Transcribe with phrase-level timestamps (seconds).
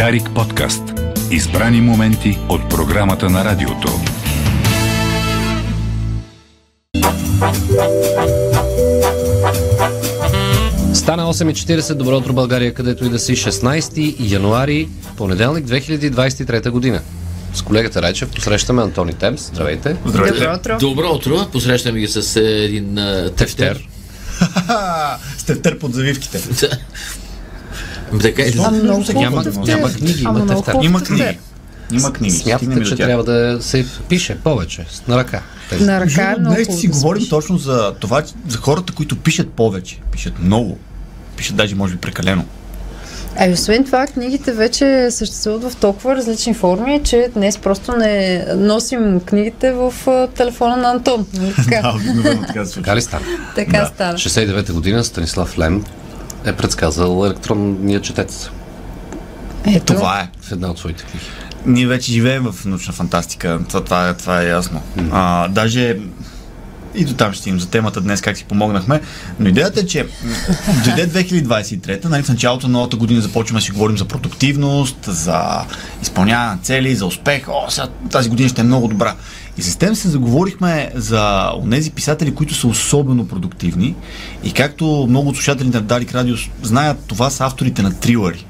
[0.00, 0.82] Дарик подкаст.
[1.30, 3.88] Избрани моменти от програмата на радиото.
[10.94, 17.00] Стана 8.40, добро утро България, където и да си 16 януари, понеделник 2023 година.
[17.54, 19.46] С колегата Райчев посрещаме Антони Темс.
[19.46, 19.96] Здравейте.
[20.06, 20.78] Добро утро.
[20.78, 21.48] Добро утро.
[21.52, 23.88] Посрещаме ги с един а, тефтер.
[25.38, 26.40] С тефтер под завивките.
[28.18, 30.74] така и А много Всеки Няма, няма книги, Ама има тефтер.
[30.82, 31.38] Има книги.
[31.92, 32.34] Има книги.
[32.36, 35.42] Смятате, че трябва да се пише повече, на ръка.
[35.70, 35.84] Тези.
[35.84, 37.30] На ръка е много Днес ще си да говорим спиш.
[37.30, 39.98] точно за това, за хората, които пишат повече.
[40.12, 40.78] Пишат много.
[41.36, 42.44] Пишат даже, може би, прекалено.
[43.36, 48.44] А и освен това, книгите вече съществуват в толкова различни форми, че днес просто не
[48.56, 49.94] носим книгите в
[50.36, 51.26] телефона на Антон.
[51.56, 51.92] Така?
[51.96, 53.24] обикновено така се Така ли стана?
[53.54, 53.86] така Да.
[53.86, 54.18] стана.
[54.18, 55.84] 69-та година Станислав Лем
[56.44, 58.50] е предсказал електронния четец
[59.66, 59.94] Ето.
[59.94, 60.28] Това е.
[60.40, 61.26] в една от своите книги.
[61.66, 63.60] Ние вече живеем в научна фантастика.
[63.68, 64.82] Това, това, е, това е ясно.
[65.12, 66.00] А, даже
[66.94, 69.00] и до там ще стигнем за темата днес, как си помогнахме.
[69.40, 70.06] Но идеята е, че
[70.84, 75.64] дойде 2023, нали, в началото на новата година започваме да си говорим за продуктивност, за
[76.02, 77.48] изпълняване на цели, за успех.
[77.48, 79.14] О, сега тази година ще е много добра.
[79.58, 83.94] И с тем се заговорихме за тези писатели, които са особено продуктивни.
[84.44, 88.46] И както много от слушателите на Дарик Радио знаят, това са авторите на трилъри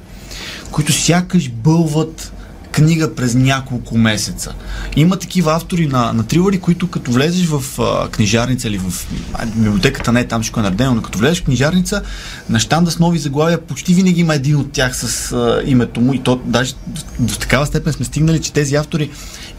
[0.70, 2.32] които сякаш бълват
[2.72, 4.54] книга през няколко месеца.
[4.96, 9.46] Има такива автори на, на трилъри, които като влезеш в а, книжарница или в а,
[9.46, 12.02] библиотеката, не е там всичко е наредено, но като влезеш в книжарница,
[12.48, 16.14] на щанда с нови заглавия почти винаги има един от тях с а, името му
[16.14, 19.10] и то даже до, до такава степен сме стигнали, че тези автори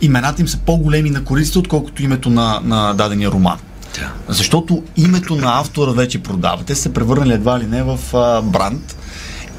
[0.01, 3.57] имената им са по-големи на кориците, отколкото името на, на дадения роман.
[4.27, 6.63] Защото името на автора вече продава.
[6.63, 8.95] Те са се превърнали едва ли не в а, бранд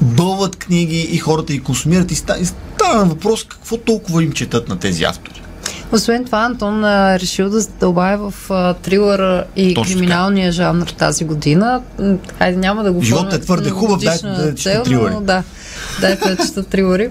[0.01, 2.45] бълват книги и хората ги консумират и ста- и
[2.83, 5.41] става на въпрос какво толкова им четат на тези автори.
[5.91, 11.25] Освен това, Антон а, решил да задълбае в а, трилъра и Точно криминалния жанр тази
[11.25, 11.81] година.
[12.37, 15.13] Хайде, няма да го Животът е твърде хубав, дайте да чета трилъри.
[15.13, 15.43] но Да,
[16.01, 17.09] дайте да чета трилъри.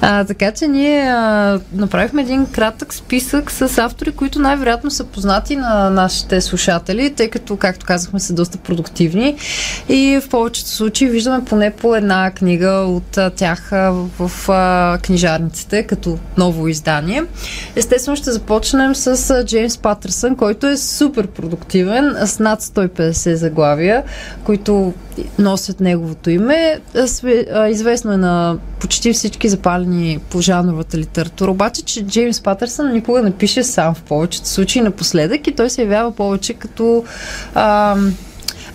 [0.00, 5.56] А, така че ние а, направихме един кратък списък с автори, които най-вероятно са познати
[5.56, 9.36] на нашите слушатели, тъй като, както казахме, са доста продуктивни
[9.88, 14.98] и в повечето случаи виждаме поне по една книга от а, тях а, в а,
[15.02, 17.24] книжарниците, като ново издание.
[17.76, 24.02] Естествено ще започнем с а, Джеймс Патърсън, който е супер продуктивен, с над 150 заглавия,
[24.44, 24.92] които
[25.38, 26.80] носят неговото име.
[27.68, 33.30] Известно е на почти всички запалени по жанровата литература, обаче, че Джеймс Патърсън никога не
[33.30, 34.82] пише сам в повечето случаи.
[34.82, 37.04] Напоследък и той се явява повече като
[37.54, 38.14] ам,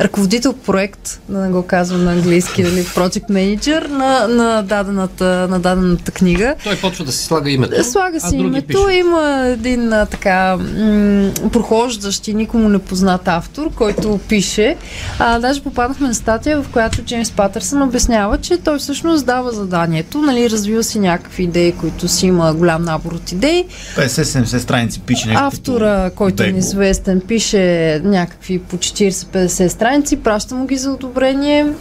[0.02, 5.60] ръководител проект, да не го казвам на английски, нали, project manager на, на, дадената, на
[5.60, 6.56] дадената книга.
[6.64, 7.84] Той почва да си слага името.
[7.84, 8.94] Слага а си други името, пишат.
[8.94, 14.76] има един а, така м- прохождащ и никому непознат автор, който пише.
[15.20, 20.22] А, даже попаднахме на статия, в която Джеймс Патърсън обяснява, че той всъщност дава заданието,
[20.22, 23.66] нали, развива си някакви идеи, които си има голям набор от идеи.
[23.96, 25.44] 50-70 страници пише нещо.
[25.44, 29.85] Автора, който е неизвестен, пише някакви по 40-50 страници,
[30.24, 31.74] праща му ги за одобрение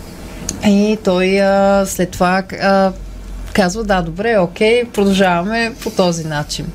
[0.66, 2.92] и той а, след това а,
[3.52, 6.66] казва, да, добре, окей, продължаваме по този начин.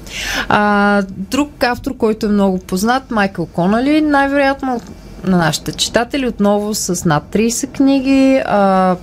[0.49, 4.81] А, друг автор, който е много познат, Майкъл Конали, най-вероятно
[5.23, 8.95] на нашите читатели, отново с над 30 книги, а,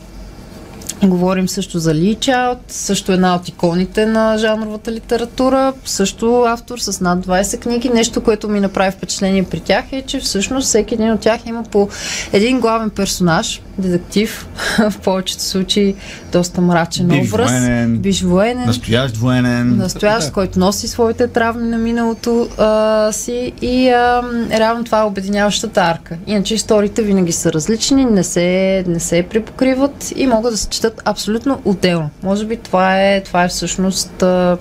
[1.05, 7.01] Говорим също за Ли Чаут, също една от иконите на жанровата литература, също автор с
[7.01, 7.89] над 20 книги.
[7.89, 11.63] Нещо, което ми направи впечатление при тях е, че всъщност всеки един от тях има
[11.63, 11.89] по
[12.33, 14.49] един главен персонаж, детектив,
[14.91, 15.95] в повечето случаи
[16.33, 17.51] доста мрачен Бивш образ.
[17.51, 18.67] военен, Биш военен.
[18.67, 19.77] Настоящ военен.
[19.77, 25.81] Настоящ, който носи своите травми на миналото а, си и а, реално това е обединяващата
[25.81, 26.17] арка.
[26.27, 30.86] Иначе историите винаги са различни, не се, не се припокриват и могат да се четат
[31.05, 32.11] абсолютно отделно.
[32.23, 34.59] Може би това е, това е всъщност а,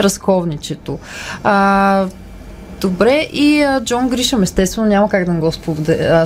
[0.00, 0.98] разковничето.
[1.44, 2.06] А,
[2.80, 5.52] Добре, и а, Джон Гришам, естествено, няма как да го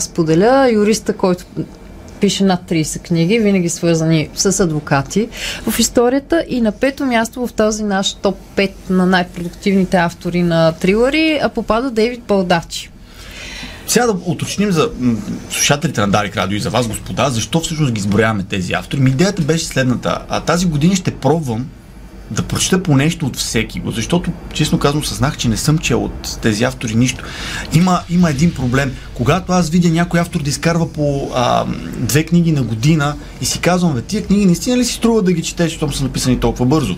[0.00, 0.70] споделя.
[0.72, 1.44] Юриста, който
[2.20, 5.28] пише над 30 книги, винаги свързани с адвокати
[5.70, 6.44] в историята.
[6.48, 11.90] И на пето място в този наш топ 5 на най-продуктивните автори на трилъри попада
[11.90, 12.90] Дейвид Балдачи.
[13.86, 15.16] Сега да уточним за м,
[15.50, 19.00] слушателите на Дарик Радио и за вас, господа, защо всъщност ги изброяваме тези автори.
[19.00, 20.18] Ми идеята беше следната.
[20.28, 21.66] А тази година ще пробвам
[22.30, 26.04] да прочета по нещо от всеки го, защото, честно казвам, съзнах, че не съм чел
[26.04, 27.24] от тези автори нищо.
[27.74, 28.92] Има, има един проблем.
[29.14, 31.64] Когато аз видя някой автор да изкарва по а,
[31.96, 35.32] две книги на година и си казвам, бе, тия книги наистина ли си струва да
[35.32, 36.96] ги четеш, защото са написани толкова бързо?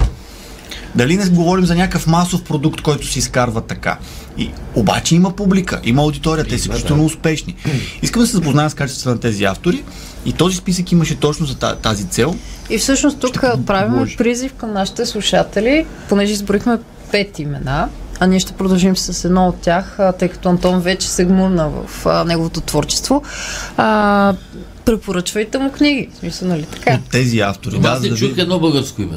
[0.94, 3.99] Дали не говорим за някакъв масов продукт, който се изкарва така?
[4.38, 7.55] И, обаче има публика, има аудитория, те са изключително успешни.
[8.02, 9.85] Искам да се запозная с качеството на тези автори
[10.25, 12.35] и този списък имаше точно за та- тази цел.
[12.70, 14.17] И всъщност тук Ще отправяме подложи.
[14.17, 16.79] призив към нашите слушатели, понеже изборихме
[17.12, 17.88] пет имена,
[18.20, 21.69] а ние ще продължим с едно от тях, а, тъй като Антон вече се гмурна
[21.70, 23.23] в а, неговото творчество.
[23.76, 24.35] А,
[24.85, 26.08] препоръчвайте му книги.
[26.19, 26.94] Смисъл, нали така?
[26.94, 27.79] От тези автори.
[27.79, 29.17] Да, аз за не чух ви- едно българско име.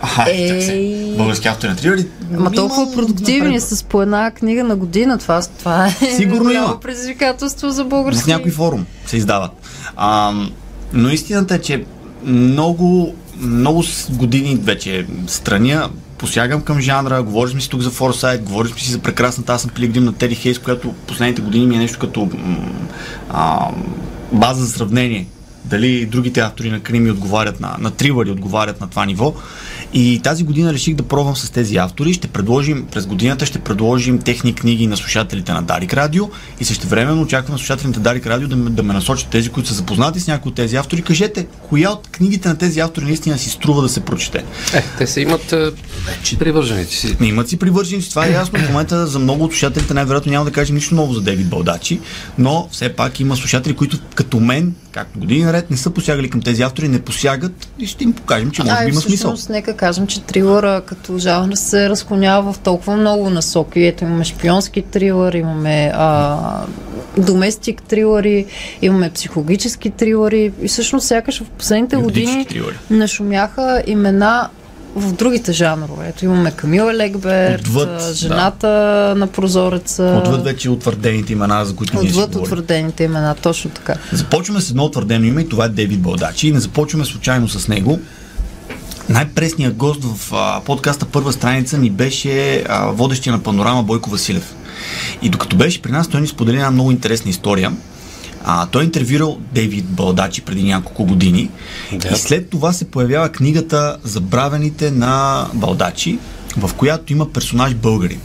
[0.00, 0.24] Аха.
[0.30, 1.14] Ей.
[1.16, 2.06] Български автори на триори.
[2.36, 5.18] Ама толкова продуктивни с по една книга на година.
[5.18, 6.80] Това, това е Сигурно има.
[6.80, 8.30] предизвикателство за В български.
[8.30, 9.50] някой форум се издават.
[9.96, 10.34] А,
[10.92, 11.84] но истината е, че
[12.24, 15.88] много, много години вече страня
[16.18, 20.04] посягам към жанра, говорим си тук за Форсайт, говорим си за прекрасната Аз съм пилигрим
[20.04, 22.56] на Тери Хейс, която последните години ми е нещо като м,
[23.30, 23.68] а,
[24.32, 25.26] база за сравнение.
[25.66, 29.34] Дали другите автори на крими отговарят на, на трилъри, отговарят на това ниво.
[29.92, 32.12] И тази година реших да пробвам с тези автори.
[32.12, 36.30] Ще предложим, през годината ще предложим техни книги на слушателите на Дарик Радио
[36.60, 39.68] и също времено очаквам слушателите на Дарик Радио да ме, да ме насочат тези, които
[39.68, 41.02] са запознати с някои от тези автори.
[41.02, 44.44] Кажете, коя от книгите на тези автори наистина си струва да се прочете?
[44.74, 45.72] Е, те се имат е,
[46.38, 47.16] привържените си.
[47.20, 48.58] Имат си привърженици, това е ясно.
[48.58, 52.00] В момента за много от слушателите най-вероятно няма да кажем нищо ново за Дейвид Балдачи,
[52.38, 56.42] но все пак има слушатели, които като мен, както години наред, не са посягали към
[56.42, 59.16] тези автори, не посягат и ще им покажем, че може А, би има смисъл.
[59.16, 63.80] всъщност, нека кажем, че трилъра като жанр се разклонява в толкова много насоки.
[63.80, 66.38] Ето имаме шпионски трилър, имаме а,
[67.18, 68.46] доместик трилъри,
[68.82, 72.76] имаме психологически трилъри и всъщност сякаш в последните години трилъри.
[72.90, 74.48] нашумяха имена
[74.96, 76.08] в другите жанрове.
[76.08, 78.68] Ето имаме Камила Легберт, Отвъд, жената
[79.16, 80.22] на прозореца.
[80.24, 83.94] Отвъд вече утвърдените имена, за които ние Отвъд утвърдените имена, точно така.
[84.12, 86.48] Започваме с едно утвърдено име и това е Дейвид Балдачи.
[86.48, 88.00] И не започваме случайно с него.
[89.08, 94.54] Най-пресният гост в а, подкаста Първа страница ни беше а, водещия на панорама Бойко Василев.
[95.22, 97.72] И докато беше при нас, той ни сподели една много интересна история.
[98.48, 101.50] А, той е интервюрал Дейвид Балдачи преди няколко години.
[101.92, 102.08] Да.
[102.08, 106.18] И след това се появява книгата Забравените на Балдачи,
[106.56, 108.20] в която има персонаж българин.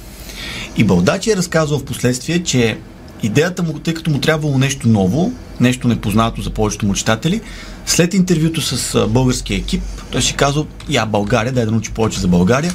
[0.78, 2.78] И Балдачи е разказвал в последствие, че
[3.24, 7.42] идеята му, тъй като му трябвало нещо ново, нещо непознато за повечето му читатели,
[7.86, 12.28] след интервюто с българския екип, той си казал, я България, дай да научи повече за
[12.28, 12.74] България.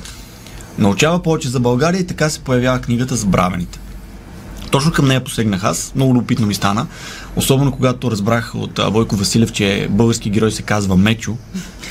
[0.79, 3.79] Научава повече за България и така се появява книгата Забравените.
[4.71, 5.93] Точно към нея посегнах аз.
[5.97, 6.87] Много любопитно ми стана.
[7.37, 11.37] Особено когато разбрах от Бойко Василев, че български герой се казва Мечо.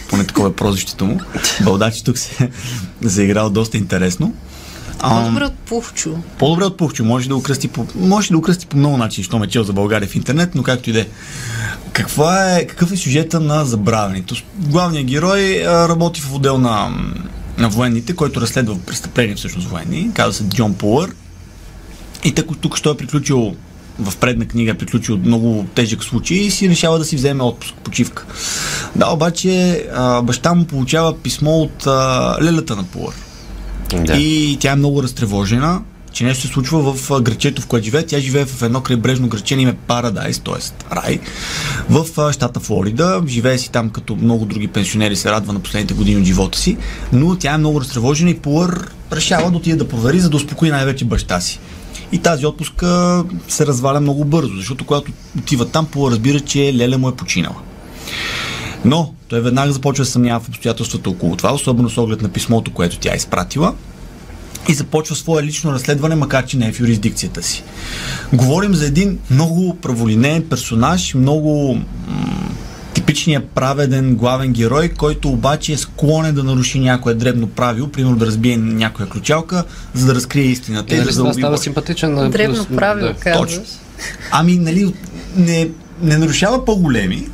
[0.09, 1.19] Поне такова е прозвището му.
[1.63, 2.49] Балдачи тук се
[3.01, 4.33] заиграл доста интересно.
[4.99, 6.17] По-добре от Пухчо.
[6.39, 7.03] по-добре от Пухчо.
[7.03, 10.09] Може да окръсти по, може да окръсти по много начини, що ме чел за България
[10.09, 11.05] в интернет, но както и да е.
[11.93, 14.35] Каква е, какъв е сюжета на забравянето?
[14.57, 16.89] Главният герой работи в отдел на,
[17.57, 20.11] на военните, който разследва престъпления всъщност военни.
[20.13, 21.11] Казва се Джон Пулър.
[22.25, 23.55] И тук, тук що е приключил
[23.99, 27.73] в предна книга е приключил много тежък случай и си решава да си вземе отпуск,
[27.83, 28.25] почивка.
[28.95, 33.13] Да, обаче а, баща му получава писмо от а, лелята на Пулър.
[34.05, 34.13] Да.
[34.17, 35.81] И тя е много разтревожена,
[36.11, 38.05] че нещо се случва в грачето, в което живее.
[38.05, 40.95] Тя живее в едно крайбрежно граче, име Парадайс, т.е.
[40.95, 41.19] рай,
[41.89, 43.23] в а, щата Флорида.
[43.27, 46.77] Живее си там, като много други пенсионери се радва на последните години от живота си,
[47.13, 50.69] но тя е много разтревожена и Пулър решава да отиде да провери, за да успокои
[50.69, 51.59] най-вече баща си.
[52.11, 57.09] И тази отпуска се разваля много бързо, защото когато отива там, разбира, че Леля му
[57.09, 57.61] е починала.
[58.85, 62.73] Но той веднага започва да съмнява в обстоятелствата около това, особено с оглед на писмото,
[62.73, 63.73] което тя е изпратила
[64.69, 67.63] и започва свое лично разследване, макар че не е в юрисдикцията си.
[68.33, 71.79] Говорим за един много праволинеен персонаж, много
[73.05, 78.25] типичният праведен главен герой, който обаче е склонен да наруши някое дребно правило, примерно да
[78.25, 81.63] разбие някоя ключалка, за да разкрие истината И и нали да това зароби става Божия.
[81.63, 82.13] симпатичен.
[82.13, 83.13] на- Дребно да, правило, да.
[83.13, 83.49] казваш.
[83.49, 83.63] точно.
[84.31, 84.93] Ами, нали,
[85.35, 85.69] не,
[86.01, 87.27] не нарушава по-големи.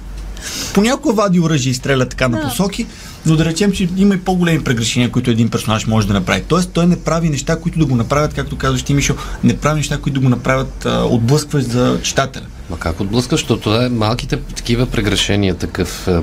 [0.73, 2.43] Понякога вади оръжие и стреля така на Да.
[2.43, 2.85] посоки,
[3.25, 6.43] но да речем, че има и по-големи прегрешения, които един персонаж може да направи.
[6.47, 9.75] Тоест, той не прави неща, които да го направят, както казваш ти, Мишо, не прави
[9.75, 12.45] неща, които да го направят отблъскващ за читателя.
[12.71, 16.19] Ма как отблъскаш, защото е малките такива прегрешения, такъв е,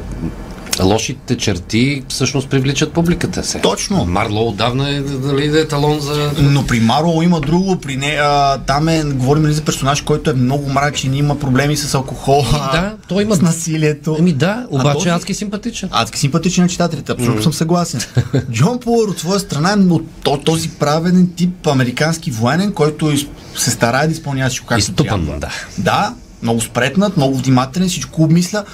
[0.83, 3.59] Лошите черти всъщност привличат публиката се.
[3.61, 4.05] Точно.
[4.05, 6.31] Марло отдавна е, нали, да е талон за...
[6.39, 10.35] Но при Маро има друго, при нея там е, говорим ли за персонаж, който е
[10.35, 14.17] много мрачен, има проблеми с алкохола, да, той има- с насилието.
[14.19, 15.89] Еми да, обаче този- адски симпатичен.
[15.93, 18.01] Адски симпатичен на читателите, абсолютно съм съгласен.
[18.53, 23.13] Джон Пулър от своя страна е от то- този праведен тип американски военен, който
[23.57, 25.39] се старае да изпълнява всичко както трябва.
[25.39, 25.49] да.
[25.79, 28.65] Да, много спретнат, много внимателен, всичко обмисля,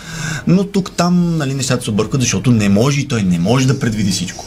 [0.46, 3.78] но тук там нали, нещата се объркват, защото не може и той не може да
[3.78, 4.44] предвиди всичко.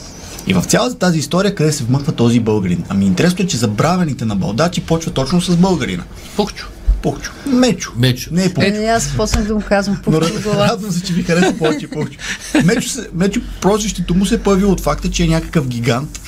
[0.48, 2.84] И в цялата тази история, къде се вмъква този българин?
[2.90, 6.04] Ами интересно е, че забравените на балдачи почва точно с българина.
[6.36, 6.68] Пухчо.
[7.04, 7.32] Пухчо.
[7.48, 7.92] Мечо.
[7.98, 8.30] Мечо.
[8.34, 8.70] Не е Пухчо.
[8.70, 10.68] Е, аз почнах да му казвам Но пухчо глава.
[10.68, 12.18] радвам се, че ви хареса повече Пухчо.
[12.64, 16.20] Мечо, се- Мечо прозвището му се е появило от факта, че е някакъв гигант.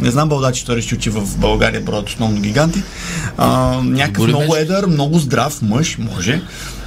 [0.00, 2.82] Не знам балдачи, той решил, че в България броят основно гиганти.
[3.36, 4.56] А, някакъв Добре, много Мечо.
[4.62, 6.42] едър, много здрав мъж, може.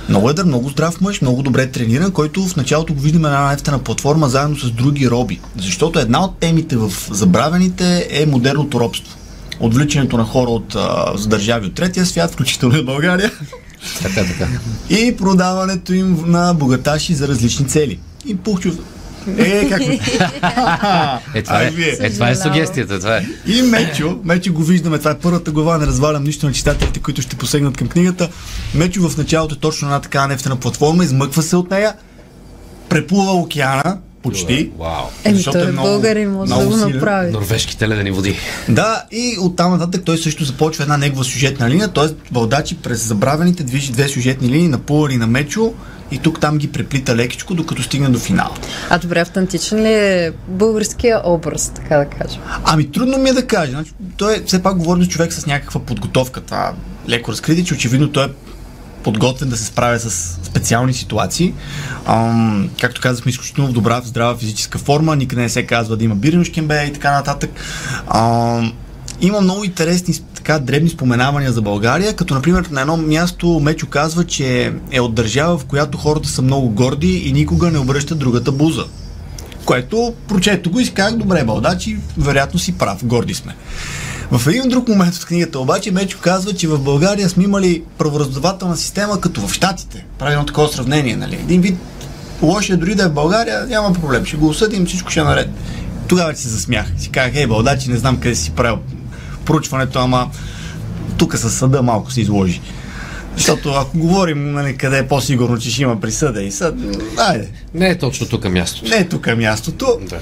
[0.10, 3.54] Много едър, много здрав мъж, много добре трениран, който в началото го виждаме на една
[3.54, 5.40] ефтена платформа заедно с други роби.
[5.58, 9.18] Защото една от темите в забравените е модерното робство.
[9.60, 13.32] Отвличането на хора от а, за държави от третия свят, включително и България
[14.02, 14.48] Така, така.
[14.90, 18.00] и продаването им на богаташи за различни цели.
[18.26, 18.70] И Пухчо...
[19.38, 19.82] Е, как.
[21.36, 23.26] Е, това е, е, това е сугестията, това е.
[23.46, 27.22] И Мечо, Мечо го виждаме, това е първата глава, не развалям нищо на читателите, които
[27.22, 28.30] ще посегнат към книгата.
[28.76, 31.94] Мечо в началото е точно една така нефтена платформа, измъква се от нея,
[32.90, 34.72] преплува океана, почти.
[34.80, 35.06] Вау.
[35.24, 36.94] Еми, защото той е е много- българин, може да много го силен.
[36.94, 37.32] направи.
[37.32, 38.36] Норвежките ледени води.
[38.70, 42.34] Да, и оттам нататък той също започва една негова сюжетна линия, т.е.
[42.34, 45.74] Балдачи през забравените движи две сюжетни линии на Пулър и на Мечо
[46.12, 48.56] и тук там ги преплита лекичко, докато стигне до финала.
[48.90, 52.42] А добре, автентичен ли е българския образ, така да кажем?
[52.64, 53.72] Ами трудно ми е да кажа.
[53.72, 56.42] Значи, той е, все пак говори за човек с някаква подготовка.
[56.42, 56.74] Това
[57.10, 58.30] леко разкрити, че очевидно той е
[59.04, 61.54] подготвен да се справя с специални ситуации.
[62.06, 66.16] Ам, както казахме, изключително в добра, здрава физическа форма, никъде не се казва да има
[66.16, 67.50] бирнушкембе и така нататък.
[68.08, 68.74] Ам,
[69.22, 74.26] има много интересни така дребни споменавания за България, като например на едно място Мечо казва,
[74.26, 78.52] че е от държава, в която хората са много горди и никога не обръщат другата
[78.52, 78.86] буза.
[79.70, 83.56] Което прочето го и си казах, добре, балдачи, вероятно си прав, горди сме.
[84.32, 88.78] В един друг момент от книгата обаче Мечо казва, че в България сме имали правораздавателна
[88.78, 90.06] система като в Штатите.
[90.20, 91.36] Прави едно такова сравнение, нали?
[91.36, 91.78] Един вид
[92.42, 95.50] лошия дори да е в България, няма проблем, ще го осъдим, всичко ще е наред.
[96.08, 96.86] Тогава се засмях.
[96.98, 98.78] Си казах, ей, балдачи, не знам къде си правил
[99.46, 100.30] проучването, ама
[101.18, 102.62] тук със съда малко се изложи.
[103.40, 106.76] Защото ако говорим нали, къде е по-сигурно, че ще има присъда и съд,
[107.18, 108.90] айде, Не е точно тук мястото.
[108.90, 110.00] не е тук мястото.
[110.10, 110.18] Да.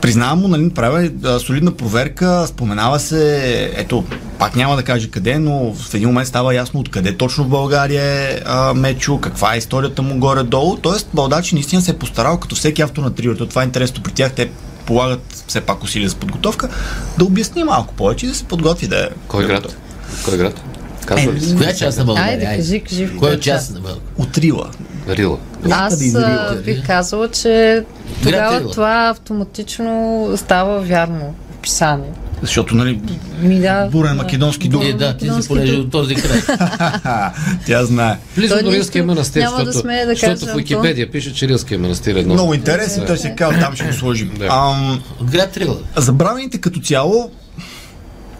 [0.00, 4.04] Признавам му, нали, правя а, солидна проверка, споменава се, ето,
[4.38, 8.02] пак няма да кажа къде, но в един момент става ясно откъде точно в България
[8.04, 10.76] е а, Мечо, каква е историята му горе-долу.
[10.76, 14.12] Тоест, Балдачи наистина се е постарал, като всеки автор на триото, това е интересно при
[14.12, 14.50] тях, те
[14.86, 16.68] полагат все пак усилия за подготовка,
[17.18, 19.08] да обясни малко повече и да се подготви да е.
[19.28, 19.76] Кой град?
[20.24, 20.60] Кой град?
[21.10, 21.40] Казва ли?
[21.40, 21.56] се?
[21.56, 22.30] Коя част на България?
[22.48, 23.08] Айде, кажи, кажи.
[23.18, 24.02] Коя част на България?
[24.18, 24.70] Отрила.
[25.08, 25.38] Рила.
[25.64, 26.48] Аз Някъде изрила.
[26.50, 27.84] а, бих казала, че
[28.22, 28.70] тогава Рила.
[28.70, 32.10] това автоматично става вярно описание.
[32.42, 33.00] Защото, нали,
[33.42, 33.88] Ми да.
[33.92, 34.84] бурен македонски дух.
[34.84, 36.40] Е, да, ти си понеже от този край.
[37.66, 38.18] Тя знае.
[38.36, 40.56] Близо до Рилския манастир, няма да защото, смее да защото в.
[40.56, 42.34] Википедия пише, че Рилския манастир е едно.
[42.34, 44.30] Много интересен, той се казва, там ще го сложим.
[44.38, 44.48] Да.
[44.50, 45.76] Ам, От град Трила.
[45.96, 47.30] забравените като цяло,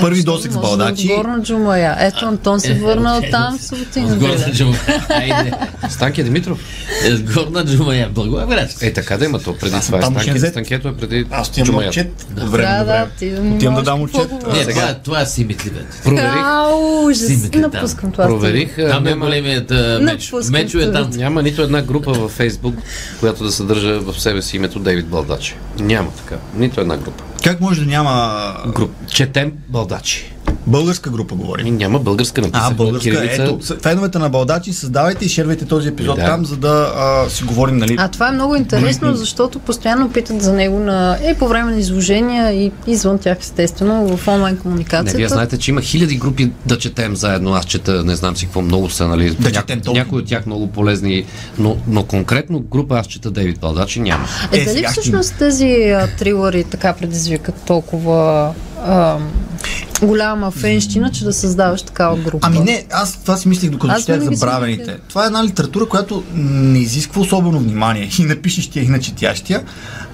[0.01, 1.09] първи досек с балдачи.
[1.09, 1.97] от Горна Джумая.
[2.01, 4.05] Ето Антон се е, върна е, от там е, в Суботин.
[4.05, 4.77] От горна джума.
[5.09, 5.53] Айде.
[5.91, 6.59] Станки Димитров.
[7.05, 8.09] Е, С горна джума я.
[8.09, 8.83] Благоевград.
[8.83, 9.57] Е, така да има то.
[9.57, 10.41] Преди това е Станки.
[10.41, 13.07] Станкето е преди Аз отивам на отчет от време Да, на да, време.
[13.19, 14.31] ти Отивам да дам отчет.
[14.53, 14.95] Не, сега.
[14.95, 16.01] това, си митливет.
[16.05, 16.33] Проверих.
[16.37, 17.11] Ау.
[17.55, 18.27] Напускам това.
[18.27, 18.77] Проверих.
[18.77, 20.33] Там е няма- големият меч.
[20.51, 21.11] Мечо е там.
[21.11, 22.75] Няма нито една група във Фейсбук,
[23.21, 25.55] която да съдържа в себе си името Дейвид Балдачи.
[25.79, 26.37] Няма така.
[26.55, 27.25] Нито една група.
[27.45, 28.91] Как може да няма Груп.
[29.09, 30.33] Четем Балдачи.
[30.67, 31.77] Българска група, И говорим?
[31.77, 32.69] няма българска написана.
[32.71, 33.11] А, българска.
[33.11, 33.43] кирилица.
[33.43, 36.25] Ето, феновете на Балдачи, създавайте и шервайте този епизод Да.
[36.25, 37.97] там, за да а, си говорим, нали?
[37.99, 41.79] А това е много интересно, защото постоянно питат за него на, е, по време на
[41.79, 45.17] изложения и извън тях, естествено, в онлайн Не, комуникацията.
[45.17, 47.55] вие знаете, че има хиляди групи да четем заедно.
[47.55, 49.31] Аз чета, не знам си какво много са, нали?
[49.31, 50.05] Да четем толкова.
[50.05, 51.25] някои от тях много полезни,
[51.59, 54.25] но, но конкретно група аз чета Дейвид Балдачи няма.
[54.53, 58.53] Е, Е, дали всъщност тези а, трилъри така предизвикат толкова
[58.87, 59.17] а,
[60.03, 62.39] голяма фенщина, че да създаваш такава група?
[62.47, 64.81] Ами не, аз това си мислих докато Аз четях забравените.
[64.83, 64.97] мисля.
[65.09, 69.63] Това е една литература, която не изисква особено внимание и на пишещия, и на четящия.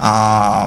[0.00, 0.66] А,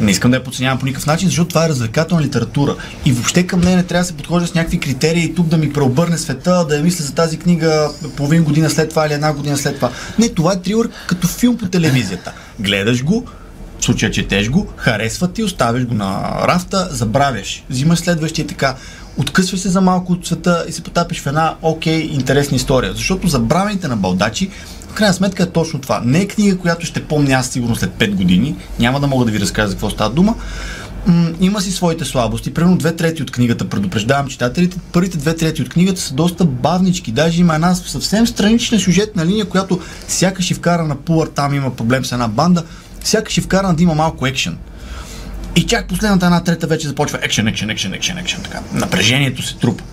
[0.00, 2.76] Не искам да я подценявам по никакъв начин, защото това е развлекателна литература.
[3.04, 5.56] И въобще към нея не трябва да се подхожда с някакви критерии и тук да
[5.56, 9.32] ми преобърне света, да я мисля за тази книга половин година след това или една
[9.32, 9.90] година след това.
[10.18, 12.32] Не, това е трилър като филм по телевизията.
[12.60, 13.24] Гледаш го,
[13.80, 17.64] в случая четеш го, харесва ти, оставяш го на рафта, забравяш.
[17.70, 18.76] Взимаш следващия така.
[19.16, 22.92] Откъсваш се за малко от света и се потапиш в една окей, интересна история.
[22.94, 24.50] Защото забравените на балдачи
[24.90, 26.00] в крайна сметка е точно това.
[26.04, 28.56] Не е книга, която ще помня аз сигурно след 5 години.
[28.78, 30.34] Няма да мога да ви разкажа за какво става дума.
[31.40, 32.54] Има си своите слабости.
[32.54, 37.12] Примерно две трети от книгата, предупреждавам читателите, първите две трети от книгата са доста бавнички.
[37.12, 41.76] Даже има една съвсем странична сюжетна линия, която сякаш и вкара на пулър, там има
[41.76, 42.62] проблем с една банда,
[43.06, 44.58] сякаш и вкара да има малко екшен.
[45.56, 48.60] И чак последната една трета вече започва екшен, екшен, екшен, екшен, екшен, така.
[48.72, 49.84] Напрежението се трупа.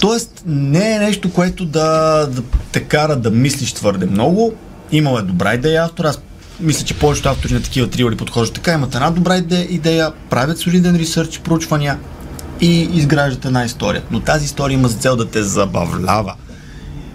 [0.00, 2.42] Тоест, не е нещо, което да, да
[2.72, 4.54] те кара да мислиш твърде много.
[4.92, 6.04] Имал е добра идея автор.
[6.04, 6.20] Аз
[6.60, 8.72] мисля, че повечето автори на такива триори подхождат така.
[8.72, 9.36] Имат една добра
[9.68, 11.98] идея правят солиден ресърч, проучвания
[12.60, 14.02] и изграждат една история.
[14.10, 16.34] Но тази история има за цел да те забавлява.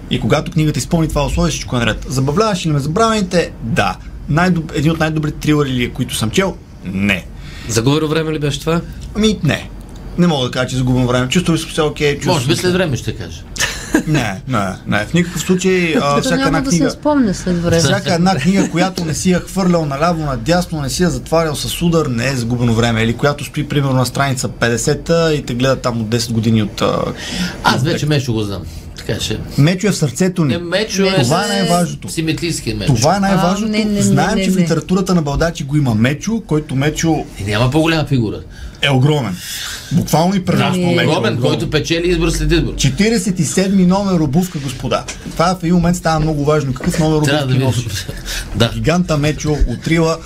[0.10, 2.06] И когато книгата изпълни това условие, всичко е наред.
[2.10, 3.51] Забавляваш ли ме забравените?
[3.63, 3.96] Да.
[4.30, 4.72] Най-доб...
[4.76, 6.56] Един от най-добрите трилъри ли, е, които съм чел?
[6.86, 7.26] Не.
[7.68, 8.82] Загубено време ли беше това?
[9.16, 9.70] Ами, не.
[10.18, 11.30] Не мога да кажа, че загубвам време.
[11.30, 12.16] Чувствам се окей.
[12.16, 13.42] чувствам Може би след време ще кажа.
[14.08, 15.06] Не, не, не.
[15.06, 16.90] В никакъв случай а, всяка няма една да книга...
[16.90, 17.82] се спомня след време.
[17.82, 21.82] Всяка една книга, която не си я хвърлял наляво, надясно, не си я затварял с
[21.82, 23.04] удар, не е загубено време.
[23.04, 26.82] Или която стои примерно на страница 50-та и те гледа там от 10 години от...
[26.82, 27.00] а,
[27.64, 28.62] Аз вече Мешо го знам.
[29.16, 29.40] Че.
[29.58, 30.54] Мечо е в сърцето ни.
[30.54, 32.10] Не, Мечо е Това е най-важното.
[32.10, 32.96] Симетрийски Мечо.
[32.96, 33.74] Това е най-важното.
[33.74, 36.76] А, не, не, не, Знаем, не, че в литературата на Балдачи го има Мечо, който
[36.76, 38.40] Мечо И няма по-голяма фигура.
[38.82, 39.36] е огромен.
[39.92, 40.96] Буквално и Не.
[40.96, 41.12] Мечо.
[41.12, 42.74] е Робен, който печели избор след избор.
[42.74, 45.04] 47-ми номер обувка, господа.
[45.32, 46.74] Това в един момент става много важно.
[46.74, 48.08] Какъв номер Трябва да носиш?
[48.56, 48.72] да.
[48.74, 50.18] Гиганта Мечо, отрила.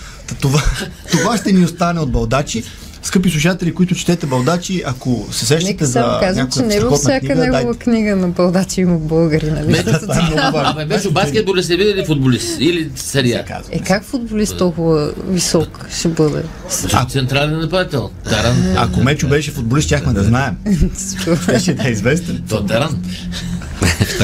[0.41, 0.61] Това,
[1.11, 2.63] това ще ни остане от Балдачи.
[3.03, 7.19] Скъпи слушатели, които четете Балдачи, ако се сещате Нека за казвам, че не във всяка
[7.19, 7.79] книга, негова дайте.
[7.79, 9.67] книга на Балдачи има българи, нали?
[9.67, 10.85] Мечо, Това е много важно.
[10.87, 13.45] Мешо, баскетболист е видели футболист или серия.
[13.45, 13.69] Казва.
[13.71, 16.43] Е, как футболист толкова висок ще бъде?
[17.09, 18.09] Централен нападател.
[18.29, 18.73] Таран.
[18.77, 20.55] Ако Мечо беше футболист, щяхме да знаем.
[21.47, 22.43] Беше да е известен.
[22.49, 23.03] То Таран.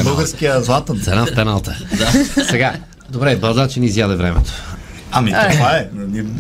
[0.04, 1.02] Българския златен.
[1.04, 1.78] Цена в пеналта.
[2.50, 2.74] Сега,
[3.10, 4.52] добре, Балдачи ни изяде времето.
[5.12, 5.90] Ами това е.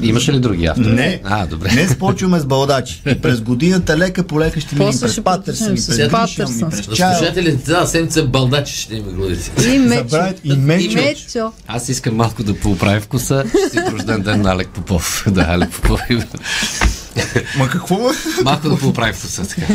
[0.01, 0.93] Имаше ли други автори?
[0.93, 1.21] Не.
[1.24, 1.69] А, добре.
[1.69, 3.01] Днес почваме с балдачи.
[3.05, 6.71] И през годината лека по лека ще минем през Патърсън, през Патърсън.
[6.95, 7.17] Чайл.
[7.17, 9.51] слушателите тази седмица балдачи ще има главите.
[9.69, 10.17] И Мечо.
[10.43, 11.51] И Мечо.
[11.67, 13.43] Аз искам малко да поуправя вкуса.
[13.50, 15.25] Ще си рожден ден на Алек Попов.
[15.31, 16.01] Да, Алек Попов.
[17.57, 17.97] Ма какво?
[18.43, 19.47] малко да поуправя вкуса.
[19.47, 19.73] Така.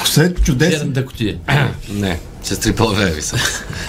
[0.00, 0.78] Косет чудесен.
[0.78, 1.36] Черната котия.
[1.92, 3.36] Не, че стрипълве ви са.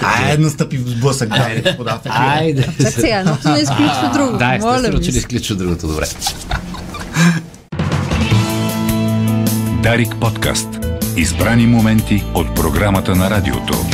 [0.02, 2.00] Айде, настъпи в сблъсък, и господа.
[2.04, 2.68] Айде.
[2.82, 4.38] Чак сега, едното не изключва друго.
[4.38, 5.18] Да, естествено, че не се.
[5.18, 5.86] изключва другото.
[5.86, 6.06] Добре.
[9.82, 10.68] Дарик подкаст.
[11.16, 13.86] Избрани моменти от програмата на радиото.